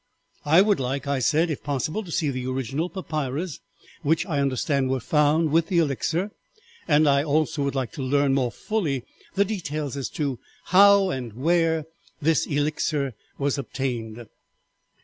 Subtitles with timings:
[0.45, 3.59] "'I would like,' I said, 'if possible, to see the original papyrus
[4.01, 6.31] which I understand was found with the Elixir,
[6.87, 9.03] and I also would like to learn more fully
[9.35, 11.85] the details as to how and where
[12.19, 14.25] this Elixir was obtained.'